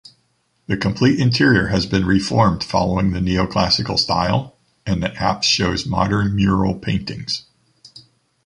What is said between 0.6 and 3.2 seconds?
The complete interior has been reformed following the